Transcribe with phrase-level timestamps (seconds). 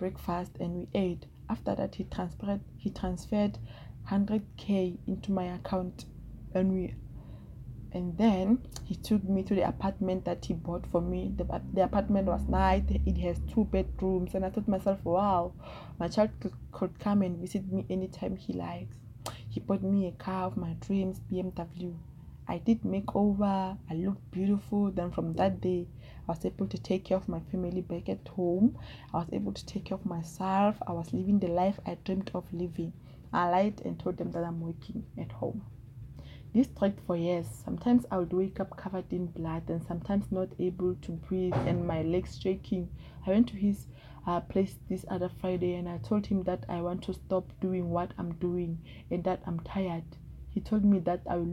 [0.00, 1.26] breakfast and we ate.
[1.48, 3.58] After that, he transferred he transferred
[4.10, 6.06] 100k into my account,
[6.54, 6.94] and we
[7.92, 11.32] and then he took me to the apartment that he bought for me.
[11.36, 11.44] The,
[11.74, 12.84] the apartment was nice.
[12.88, 15.52] It has two bedrooms and i thought myself wow
[15.98, 18.96] my child could, could come and visit me anytime he likes.
[19.48, 21.94] He bought me a car of my dreams bmw
[22.50, 23.78] i did makeover.
[23.88, 24.90] I looked beautiful.
[24.90, 25.86] Then from that day
[26.30, 28.78] i was able to take care of my family back at home
[29.12, 32.30] i was able to take care of myself i was living the life i dreamed
[32.34, 32.92] of living
[33.32, 35.60] i lied and told them that i'm working at home
[36.52, 37.46] this dragged for years.
[37.64, 41.86] Sometimes I would wake up covered in blood and sometimes not able to breathe and
[41.86, 42.88] my legs shaking.
[43.24, 43.86] I went to his
[44.26, 47.90] uh, place this other Friday and I told him that I want to stop doing
[47.90, 48.80] what I'm doing
[49.12, 50.16] and that I'm tired.
[50.48, 51.46] He told me that I will